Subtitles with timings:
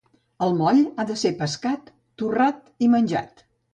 [0.45, 1.93] El moll ha de ser pescat,
[2.23, 3.45] torrat i menjat.